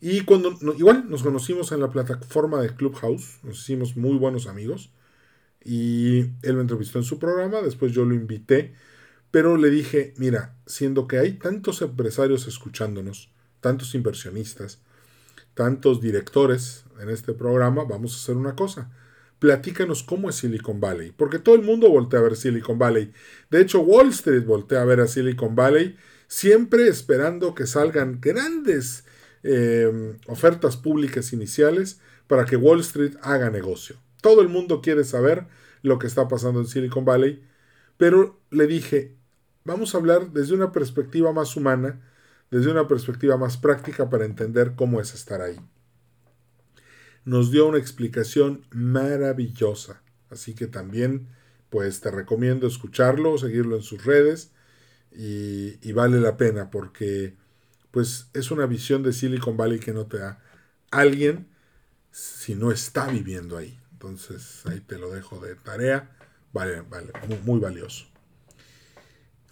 [0.00, 4.92] Y cuando igual nos conocimos en la plataforma de Clubhouse, nos hicimos muy buenos amigos.
[5.64, 8.74] Y él me entrevistó en su programa, después yo lo invité,
[9.32, 14.78] pero le dije, mira, siendo que hay tantos empresarios escuchándonos, tantos inversionistas,
[15.54, 18.92] tantos directores en este programa, vamos a hacer una cosa
[19.38, 23.12] platícanos cómo es Silicon Valley, porque todo el mundo voltea a ver Silicon Valley.
[23.50, 25.96] De hecho, Wall Street voltea a ver a Silicon Valley,
[26.26, 29.04] siempre esperando que salgan grandes
[29.42, 33.96] eh, ofertas públicas iniciales para que Wall Street haga negocio.
[34.22, 35.46] Todo el mundo quiere saber
[35.82, 37.44] lo que está pasando en Silicon Valley,
[37.96, 39.16] pero le dije,
[39.64, 42.00] vamos a hablar desde una perspectiva más humana,
[42.50, 45.58] desde una perspectiva más práctica para entender cómo es estar ahí
[47.26, 50.00] nos dio una explicación maravillosa.
[50.30, 51.28] Así que también,
[51.68, 54.52] pues te recomiendo escucharlo, seguirlo en sus redes
[55.12, 57.34] y, vale la pena porque,
[57.90, 60.40] pues es una visión de Silicon Valley que no te da
[60.90, 61.48] alguien
[62.12, 63.78] si no está viviendo ahí.
[63.92, 66.16] Entonces ahí te lo dejo de tarea.
[66.52, 67.10] Vale, vale,
[67.44, 68.06] muy, valioso.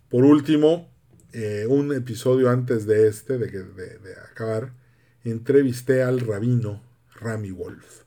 [0.09, 0.89] Por último,
[1.33, 4.73] eh, un episodio antes de este, de, de, acabar,
[5.25, 8.03] entrevisté al rabino Rami Wolf.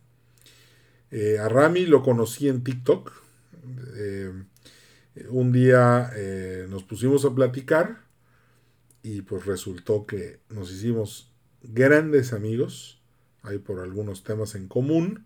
[1.12, 3.12] Eh, a Rami lo conocí en TikTok.
[3.96, 4.32] Eh,
[5.30, 6.12] un día
[6.70, 8.04] nos pusimos a platicar
[9.02, 11.32] y pues resultó que nos hicimos
[11.64, 13.02] grandes amigos.
[13.42, 15.26] Hay por algunos temas en común.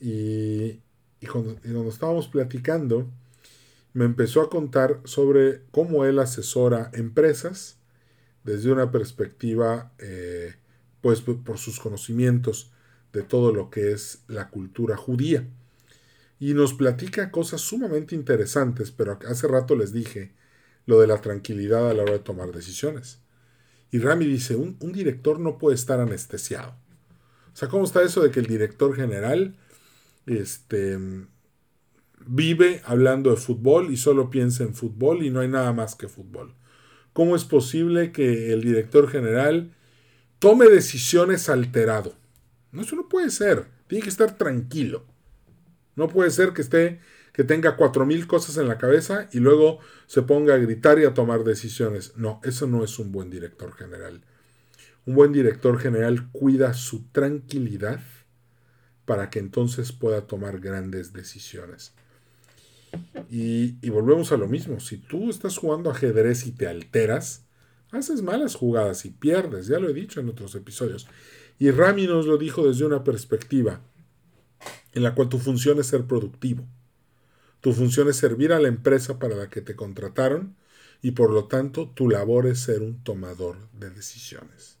[0.00, 0.80] Y,
[1.20, 3.10] y cuando estábamos platicando,
[3.92, 7.78] me empezó a contar sobre cómo él asesora empresas
[8.44, 10.54] desde una perspectiva, eh,
[11.00, 12.72] pues por sus conocimientos
[13.12, 15.46] de todo lo que es la cultura judía.
[16.38, 20.32] Y nos platica cosas sumamente interesantes, pero hace rato les dije
[20.86, 23.20] lo de la tranquilidad a la hora de tomar decisiones.
[23.90, 26.74] Y Rami dice, un, un director no puede estar anestesiado.
[27.52, 29.56] O sea, ¿cómo está eso de que el director general
[30.26, 30.98] este,
[32.26, 36.08] vive hablando de fútbol y solo piensa en fútbol y no hay nada más que
[36.08, 36.54] fútbol.
[37.12, 39.74] ¿Cómo es posible que el director general
[40.38, 42.14] tome decisiones alterado?
[42.72, 43.66] No, eso no puede ser.
[43.86, 45.04] Tiene que estar tranquilo.
[45.96, 47.00] No puede ser que esté
[47.32, 51.04] que tenga cuatro mil cosas en la cabeza y luego se ponga a gritar y
[51.04, 52.16] a tomar decisiones.
[52.16, 54.22] No, eso no es un buen director general.
[55.06, 58.00] Un buen director general cuida su tranquilidad
[59.04, 61.94] para que entonces pueda tomar grandes decisiones.
[63.28, 64.80] Y, volvemos a lo mismo.
[64.80, 67.44] Si tú estás jugando ajedrez y te alteras,
[67.90, 69.66] haces malas jugadas y pierdes.
[69.66, 71.08] Ya lo he dicho en otros episodios.
[71.60, 73.82] Y Rami nos lo dijo desde una perspectiva
[74.92, 76.66] en la cual tu función es ser productivo.
[77.60, 80.56] Tu función es servir a la empresa para la que te contrataron
[81.02, 84.78] y por lo tanto tu labor es ser un tomador de decisiones.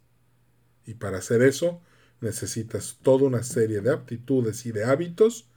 [0.86, 1.82] Y para hacer eso
[2.22, 5.50] necesitas toda una serie de aptitudes y de hábitos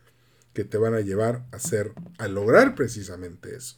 [0.51, 3.77] que te van a llevar a hacer, a lograr precisamente eso.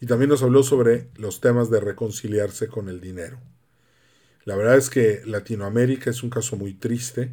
[0.00, 3.40] Y también nos habló sobre los temas de reconciliarse con el dinero.
[4.44, 7.32] La verdad es que Latinoamérica es un caso muy triste,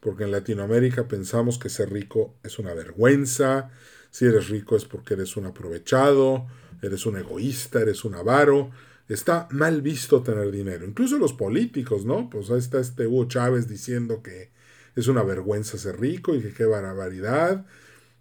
[0.00, 3.70] porque en Latinoamérica pensamos que ser rico es una vergüenza,
[4.10, 6.46] si eres rico es porque eres un aprovechado,
[6.82, 8.70] eres un egoísta, eres un avaro,
[9.08, 10.86] está mal visto tener dinero.
[10.86, 12.30] Incluso los políticos, ¿no?
[12.30, 14.50] Pues ahí está este Hugo Chávez diciendo que
[14.94, 17.66] es una vergüenza ser rico y que qué barbaridad.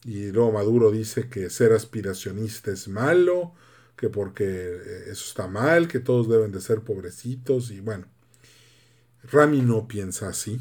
[0.05, 3.53] Y luego Maduro dice que ser aspiracionista es malo,
[4.03, 8.05] que porque eh, eso está mal, que todos deben de ser pobrecitos y bueno.
[9.31, 10.59] Rami no piensa así,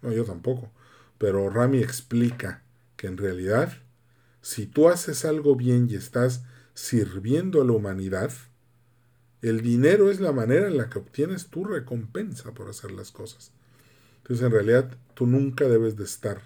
[0.00, 0.70] no, yo tampoco,
[1.18, 2.62] pero Rami explica
[2.96, 3.72] que en realidad,
[4.42, 8.30] si tú haces algo bien y estás sirviendo a la humanidad,
[9.42, 13.50] el dinero es la manera en la que obtienes tu recompensa por hacer las cosas.
[14.18, 16.42] Entonces en realidad tú nunca debes de estar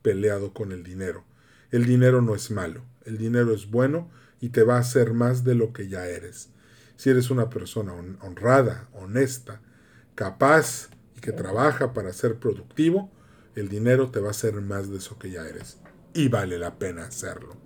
[0.00, 1.24] peleado con el dinero.
[1.70, 4.10] El dinero no es malo, el dinero es bueno
[4.40, 6.50] y te va a hacer más de lo que ya eres.
[6.96, 9.60] Si eres una persona honrada, honesta,
[10.14, 13.10] capaz y que trabaja para ser productivo,
[13.54, 15.78] el dinero te va a hacer más de eso que ya eres.
[16.14, 17.56] Y vale la pena hacerlo.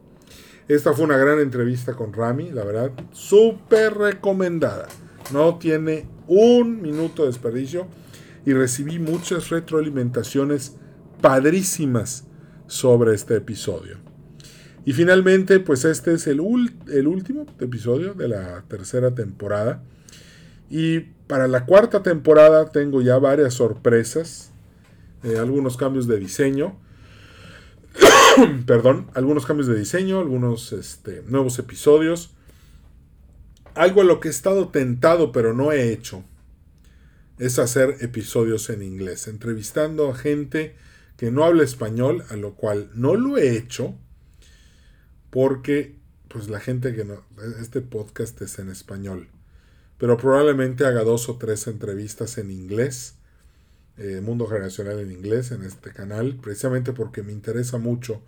[0.68, 4.88] Esta fue una gran entrevista con Rami, la verdad, súper recomendada.
[5.32, 7.86] No tiene un minuto de desperdicio
[8.46, 10.76] y recibí muchas retroalimentaciones
[11.20, 12.24] padrísimas
[12.66, 14.03] sobre este episodio.
[14.86, 19.82] Y finalmente, pues este es el, último episodio de la tercera temporada.
[20.68, 24.50] Y para la cuarta temporada tengo ya varias sorpresas,
[25.22, 26.76] eh, algunos cambios de diseño.
[28.66, 32.34] Perdón, algunos cambios de diseño, algunos este, nuevos episodios.
[33.74, 36.22] Algo a lo que he estado tentado pero no he hecho
[37.38, 40.76] es hacer episodios en inglés, entrevistando a gente
[41.16, 43.96] que no habla español, a lo cual no lo he hecho
[45.34, 45.96] porque
[46.28, 47.24] pues la gente que no
[47.60, 49.26] este podcast es en español,
[49.98, 53.16] pero probablemente haga dos o tres entrevistas en inglés,
[53.98, 58.22] eh, Mundo Generacional en inglés en este canal, precisamente porque me interesa mucho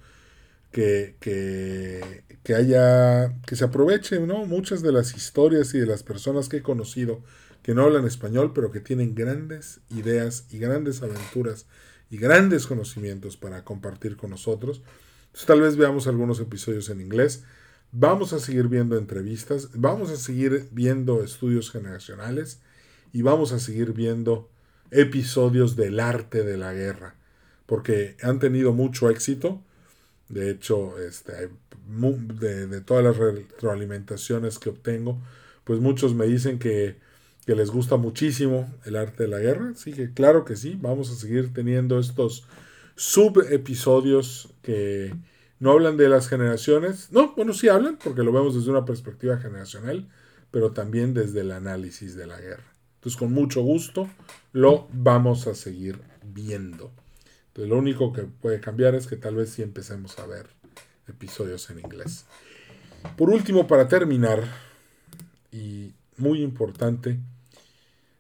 [0.73, 4.45] que, que, que haya, que se aprovechen ¿no?
[4.45, 7.23] muchas de las historias y de las personas que he conocido
[7.63, 11.67] que no hablan español, pero que tienen grandes ideas y grandes aventuras
[12.11, 14.83] y grandes conocimientos para compartir con nosotros.
[15.45, 17.45] Tal vez veamos algunos episodios en inglés.
[17.93, 22.61] Vamos a seguir viendo entrevistas, vamos a seguir viendo estudios generacionales
[23.13, 24.49] y vamos a seguir viendo
[24.91, 27.17] episodios del arte de la guerra,
[27.67, 29.63] porque han tenido mucho éxito.
[30.29, 31.51] De hecho, este,
[31.87, 35.21] de, de todas las retroalimentaciones que obtengo,
[35.65, 36.97] pues muchos me dicen que
[37.47, 39.71] que les gusta muchísimo el arte de la guerra.
[39.71, 42.45] Así que claro que sí, vamos a seguir teniendo estos
[42.97, 45.15] subepisodios que
[45.61, 47.13] no hablan de las generaciones.
[47.13, 50.09] No, bueno, sí hablan, porque lo vemos desde una perspectiva generacional,
[50.51, 52.65] pero también desde el análisis de la guerra.
[52.97, 54.11] Entonces, con mucho gusto
[54.53, 56.91] lo vamos a seguir viendo.
[57.49, 60.49] Entonces, lo único que puede cambiar es que tal vez sí empecemos a ver
[61.07, 62.27] episodios en inglés.
[63.17, 64.43] Por último, para terminar,
[65.53, 67.21] y muy importante,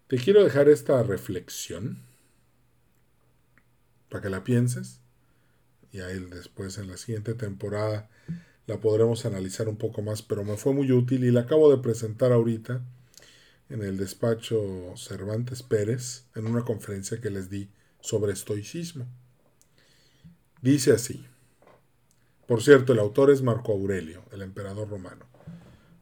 [0.07, 1.99] te quiero dejar esta reflexión
[4.09, 5.01] para que la pienses
[5.97, 8.09] y ahí después en la siguiente temporada
[8.67, 11.83] la podremos analizar un poco más, pero me fue muy útil y la acabo de
[11.83, 12.83] presentar ahorita
[13.71, 17.71] en el despacho Cervantes Pérez en una conferencia que les di
[18.01, 19.07] sobre estoicismo.
[20.61, 21.27] Dice así.
[22.47, 25.27] Por cierto, el autor es Marco Aurelio, el emperador romano,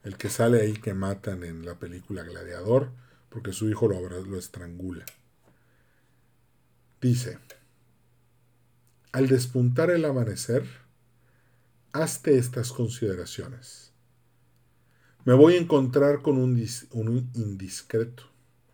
[0.03, 2.90] el que sale ahí que matan en la película Gladiador
[3.30, 5.05] porque su hijo lo, lo estrangula.
[7.01, 7.38] Dice,
[9.15, 10.67] al despuntar el amanecer,
[11.93, 13.93] hazte estas consideraciones.
[15.25, 16.59] Me voy a encontrar con un,
[17.35, 18.25] indiscreto,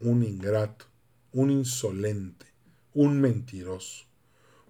[0.00, 0.86] un ingrato,
[1.32, 2.46] un insolente,
[2.94, 4.06] un mentiroso,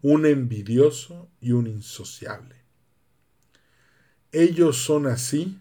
[0.03, 2.57] un envidioso y un insociable.
[4.33, 5.61] Ellos son así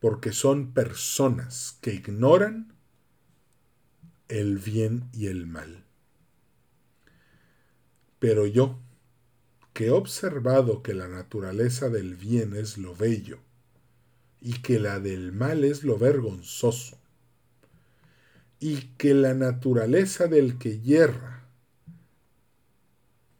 [0.00, 2.74] porque son personas que ignoran
[4.26, 5.84] el bien y el mal.
[8.18, 8.80] Pero yo,
[9.72, 13.38] que he observado que la naturaleza del bien es lo bello
[14.40, 16.98] y que la del mal es lo vergonzoso,
[18.58, 21.44] y que la naturaleza del que yerra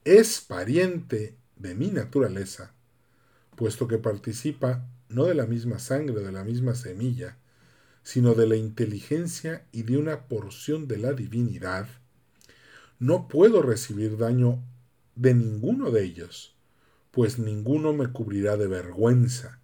[0.05, 2.75] es pariente de mi naturaleza,
[3.57, 7.37] puesto que participa no de la misma sangre, de la misma semilla,
[8.03, 11.87] sino de la inteligencia y de una porción de la divinidad,
[12.99, 14.63] no puedo recibir daño
[15.15, 16.55] de ninguno de ellos,
[17.11, 19.61] pues ninguno me cubrirá de vergüenza.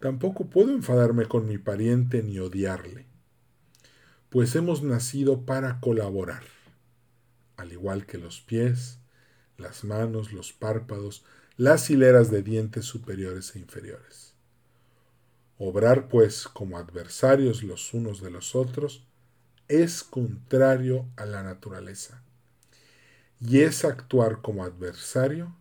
[0.00, 3.06] Tampoco puedo enfadarme con mi pariente ni odiarle,
[4.30, 6.42] pues hemos nacido para colaborar,
[7.56, 8.98] al igual que los pies,
[9.56, 11.24] las manos, los párpados,
[11.56, 14.34] las hileras de dientes superiores e inferiores.
[15.58, 19.04] Obrar, pues, como adversarios los unos de los otros,
[19.66, 22.22] es contrario a la naturaleza
[23.40, 25.54] y es actuar como adversario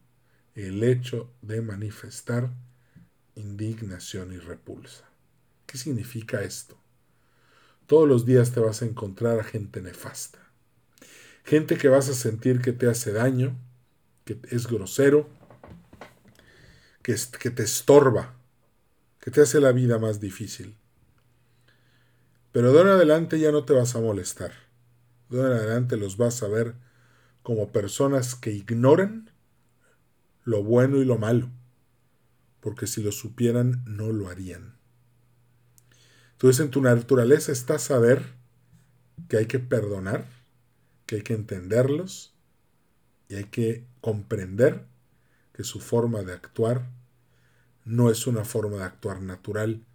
[0.55, 2.49] el hecho de manifestar
[3.35, 5.05] indignación y repulsa.
[5.67, 6.77] ¿Qué significa esto?
[7.85, 10.39] Todos los días te vas a encontrar a gente nefasta,
[11.43, 13.55] gente que vas a sentir que te hace daño,
[14.25, 15.29] que es grosero,
[17.01, 17.15] que,
[17.51, 18.33] te estorba,
[19.21, 20.75] que te hace la vida más difícil.
[22.51, 24.51] Pero de ahora en adelante ya no te vas a molestar.
[25.29, 26.75] De ahora en adelante los vas a ver
[27.47, 29.31] como personas que ignoran
[30.43, 31.49] lo bueno y lo malo,
[32.59, 34.77] porque si lo supieran no lo harían.
[36.33, 38.35] Entonces en tu naturaleza está saber
[39.29, 40.27] que hay que perdonar,
[41.05, 42.35] que hay que entenderlos
[43.29, 44.85] y hay que comprender
[45.53, 46.89] que su forma de actuar
[47.85, 49.85] no es una forma de actuar natural,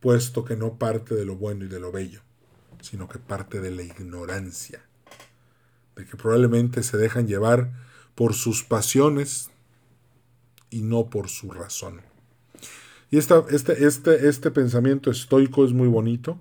[0.00, 2.22] puesto que no parte de lo bueno y de lo bello,
[2.80, 4.85] sino que parte de la ignorancia
[5.96, 7.72] de que probablemente se dejan llevar
[8.14, 9.50] por sus pasiones
[10.70, 12.02] y no por su razón.
[13.10, 16.38] Y esta, este, este, este pensamiento estoico es muy bonito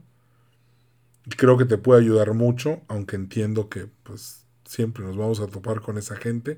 [1.26, 5.48] y creo que te puede ayudar mucho, aunque entiendo que pues, siempre nos vamos a
[5.48, 6.58] topar con esa gente,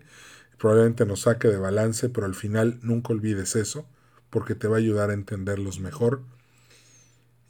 [0.58, 3.86] probablemente nos saque de balance, pero al final nunca olvides eso,
[4.30, 6.22] porque te va a ayudar a entenderlos mejor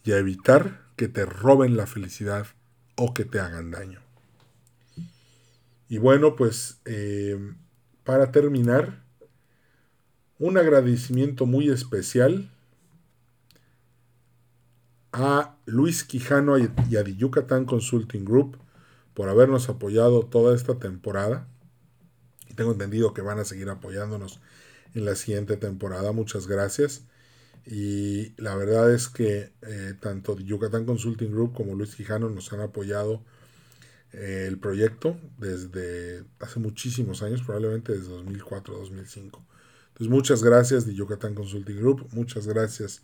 [0.04, 2.48] y a evitar que te roben la felicidad
[2.96, 4.07] o que te hagan daño.
[5.90, 7.54] Y bueno, pues eh,
[8.04, 9.04] para terminar,
[10.40, 12.52] un agradecimiento muy especial
[15.12, 18.58] a Luis Quijano y a The Yucatán Consulting Group
[19.14, 21.48] por habernos apoyado toda esta temporada.
[22.48, 24.40] Y tengo entendido que van a seguir apoyándonos
[24.94, 26.12] en la siguiente temporada.
[26.12, 27.06] Muchas gracias.
[27.66, 32.54] Y la verdad es que eh, tanto The Yucatán Consulting Group como Luis Quijano nos
[32.54, 33.24] han apoyado
[34.12, 39.46] el proyecto desde hace muchísimos años, probablemente desde 2004 2005.
[39.88, 43.04] Entonces, muchas gracias de Yucatán Consulting Group, muchas gracias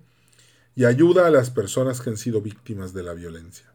[0.75, 3.71] y ayuda a las personas que han sido víctimas de la violencia.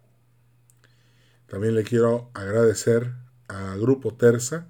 [1.47, 3.13] También le quiero agradecer
[3.49, 4.69] a Grupo Terza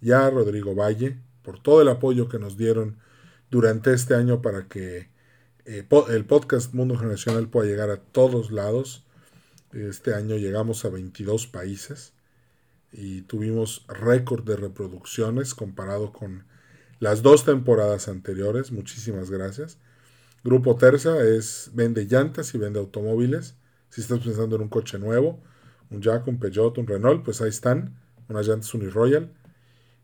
[0.00, 2.98] y a Rodrigo Valle por todo el apoyo que nos dieron
[3.50, 5.08] durante este año para que
[5.64, 9.04] eh, el podcast Mundo Generacional pueda llegar a todos lados.
[9.72, 12.12] Este año llegamos a 22 países
[12.92, 16.44] y tuvimos récord de reproducciones comparado con
[16.98, 18.72] las dos temporadas anteriores.
[18.72, 19.78] Muchísimas gracias.
[20.44, 23.56] Grupo Terza es vende llantas y vende automóviles.
[23.90, 25.42] Si estás pensando en un coche nuevo,
[25.90, 27.96] un Jack, un Peugeot, un Renault, pues ahí están.
[28.28, 29.32] Unas llantas Uniroyal,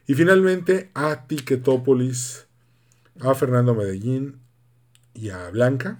[0.07, 2.47] Y finalmente a Ticketopolis,
[3.19, 4.39] a Fernando Medellín
[5.13, 5.99] y a Blanca,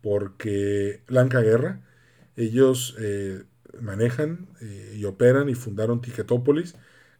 [0.00, 1.82] porque Blanca Guerra,
[2.36, 3.44] ellos eh,
[3.80, 6.74] manejan eh, y operan y fundaron Ticketopolis,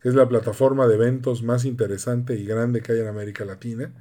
[0.05, 3.93] es la plataforma de eventos más interesante y grande que hay en América Latina.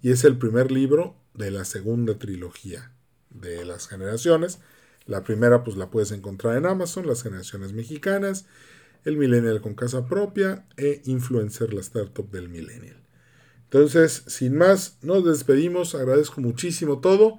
[0.01, 2.93] Y es el primer libro de la segunda trilogía
[3.31, 4.61] de las generaciones.
[5.07, 8.47] La primera pues la puedes encontrar en Amazon, las generaciones mexicanas,
[9.05, 13.03] el millennial con casa propia e influencer la startup del millennial.
[13.64, 17.39] Entonces, sin más, nos despedimos, agradezco muchísimo todo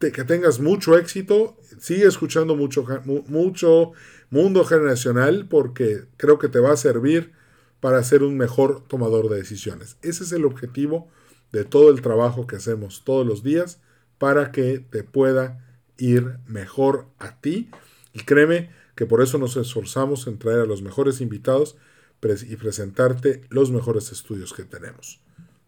[0.00, 2.86] que tengas mucho éxito, sigue escuchando mucho,
[3.28, 3.92] mucho
[4.30, 7.32] mundo generacional porque creo que te va a servir
[7.80, 9.98] para ser un mejor tomador de decisiones.
[10.00, 11.08] Ese es el objetivo
[11.52, 13.80] de todo el trabajo que hacemos todos los días
[14.18, 15.66] para que te pueda
[15.98, 17.70] ir mejor a ti.
[18.14, 21.76] Y créeme que por eso nos esforzamos en traer a los mejores invitados
[22.22, 25.20] y presentarte los mejores estudios que tenemos.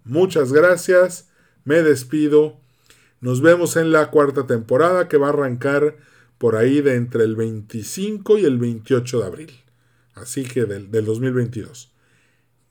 [0.05, 1.31] Muchas gracias,
[1.65, 2.62] me despido
[3.23, 5.97] nos vemos en la cuarta temporada que va a arrancar
[6.39, 9.53] por ahí de entre el 25 y el 28 de abril.
[10.15, 11.93] Así que del, 2022.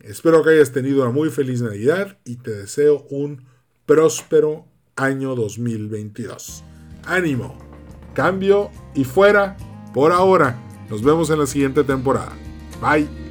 [0.02, 3.46] Espero que hayas tenido una muy feliz Navidad y te deseo un
[3.86, 4.66] próspero
[4.98, 6.66] año 2022.
[7.06, 7.58] Ánimo,
[8.14, 9.56] cambio y fuera
[9.94, 10.62] por ahora.
[10.90, 12.34] Nos vemos en la siguiente temporada.
[12.82, 13.31] Bye.